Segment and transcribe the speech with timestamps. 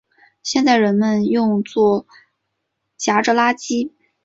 [0.41, 2.07] 现在人们用作
[2.97, 3.91] 夹着垃圾。